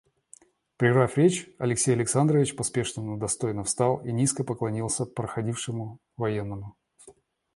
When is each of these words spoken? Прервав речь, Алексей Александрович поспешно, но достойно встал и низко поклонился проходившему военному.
Прервав 0.77 1.15
речь, 1.15 1.47
Алексей 1.59 1.93
Александрович 1.93 2.55
поспешно, 2.55 3.03
но 3.03 3.17
достойно 3.17 3.63
встал 3.63 4.03
и 4.03 4.11
низко 4.11 4.43
поклонился 4.43 5.05
проходившему 5.05 5.99
военному. 6.17 6.75